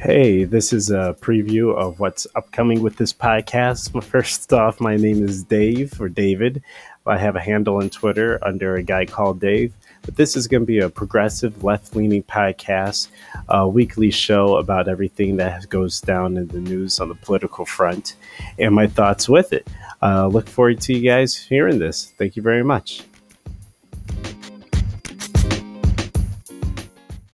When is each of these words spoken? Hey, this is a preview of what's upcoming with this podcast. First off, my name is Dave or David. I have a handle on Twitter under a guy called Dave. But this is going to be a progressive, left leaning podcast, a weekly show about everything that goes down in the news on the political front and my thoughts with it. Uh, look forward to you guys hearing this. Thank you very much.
Hey, 0.00 0.44
this 0.44 0.72
is 0.72 0.90
a 0.90 1.14
preview 1.20 1.76
of 1.76 2.00
what's 2.00 2.26
upcoming 2.34 2.80
with 2.80 2.96
this 2.96 3.12
podcast. 3.12 4.02
First 4.10 4.50
off, 4.50 4.80
my 4.80 4.96
name 4.96 5.22
is 5.22 5.44
Dave 5.44 6.00
or 6.00 6.08
David. 6.08 6.62
I 7.04 7.18
have 7.18 7.36
a 7.36 7.40
handle 7.40 7.76
on 7.76 7.90
Twitter 7.90 8.38
under 8.40 8.76
a 8.76 8.82
guy 8.82 9.04
called 9.04 9.40
Dave. 9.40 9.74
But 10.00 10.16
this 10.16 10.36
is 10.36 10.48
going 10.48 10.62
to 10.62 10.66
be 10.66 10.78
a 10.78 10.88
progressive, 10.88 11.62
left 11.62 11.94
leaning 11.94 12.22
podcast, 12.22 13.08
a 13.50 13.68
weekly 13.68 14.10
show 14.10 14.56
about 14.56 14.88
everything 14.88 15.36
that 15.36 15.68
goes 15.68 16.00
down 16.00 16.38
in 16.38 16.48
the 16.48 16.60
news 16.60 16.98
on 16.98 17.10
the 17.10 17.14
political 17.14 17.66
front 17.66 18.16
and 18.58 18.74
my 18.74 18.86
thoughts 18.86 19.28
with 19.28 19.52
it. 19.52 19.68
Uh, 20.00 20.28
look 20.28 20.48
forward 20.48 20.80
to 20.80 20.94
you 20.94 21.02
guys 21.02 21.36
hearing 21.36 21.78
this. 21.78 22.14
Thank 22.16 22.36
you 22.36 22.42
very 22.42 22.64
much. 22.64 23.02